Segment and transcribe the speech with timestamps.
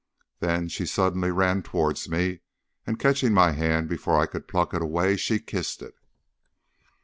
[0.39, 2.39] Then she suddenly ran towards me,
[2.87, 5.93] and catching my hand before I could pluck it away, she kissed it.